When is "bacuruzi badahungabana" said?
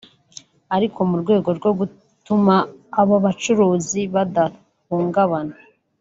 3.25-5.55